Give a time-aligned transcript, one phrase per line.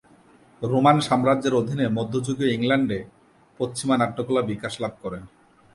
[0.61, 2.99] Roman সাম্রাজ্যের অধীনে মধ্যযুগীয় ইংল্যান্ডে
[3.59, 5.19] পশ্চিমা নাট্যকলা বিকাশ লাভ করে।